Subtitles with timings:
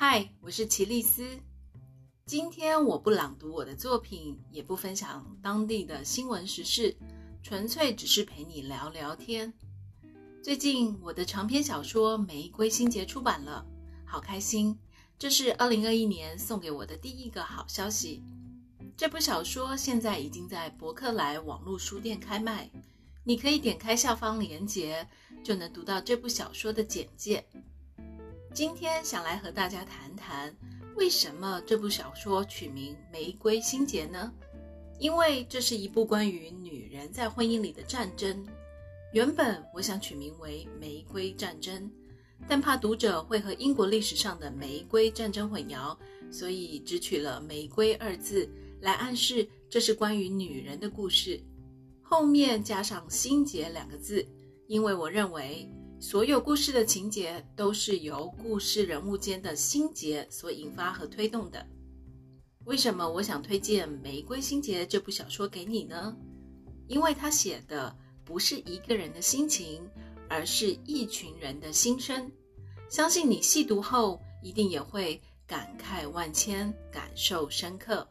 [0.00, 1.26] 嗨，我是奇丽丝。
[2.24, 6.96] 今天我不朗读我的作品，也不分享当地的新闻时事，
[7.42, 9.52] 纯粹只是陪你聊聊天。
[10.40, 13.66] 最近我的长篇小说《玫瑰心结》出版了，
[14.04, 14.78] 好开心！
[15.18, 18.22] 这是二零二一年送给我的第一个好消息。
[18.96, 22.70] 这部小说现在已经在博客来网络书店开卖，
[23.24, 25.08] 你可以点开下方链接，
[25.42, 27.44] 就能读到这部小说的简介。
[28.54, 30.52] 今天想来和大家谈谈，
[30.96, 34.32] 为什么这部小说取名《玫瑰心结》呢？
[34.98, 38.44] 因为这是一部关于女人在婚姻里的战争。
[39.12, 41.84] 原本我想取名为《玫瑰战争》，
[42.48, 45.96] 但怕读者会和英国历史上的玫瑰战争混淆，
[46.28, 48.48] 所以只取了“玫瑰”二字
[48.80, 51.40] 来暗示这是关于女人的故事。
[52.02, 54.26] 后面加上“心结”两个字，
[54.66, 55.70] 因为我认为。
[56.00, 61.66] 所有故事的情节都是由故事人物间的心结所引发和推动的。
[62.66, 66.16] 为什么我想推荐《玫瑰心结》这部小说给你呢？
[66.86, 69.82] 因为他写的不是一个人的心情，
[70.28, 72.30] 而是一群人的心声。
[72.88, 78.06] 相信你细读后一定也会感慨万千，感受深刻。